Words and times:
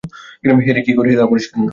Harry 0.59 0.81
কী 0.81 0.93
করে, 0.93 1.11
তা 1.15 1.25
পরিষ্কার 1.27 1.57
না। 1.59 1.69